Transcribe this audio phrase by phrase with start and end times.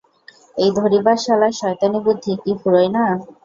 [0.57, 3.05] এই ধড়িবাজ শালার শয়তানী বুদ্ধি কি ফুরোয় না?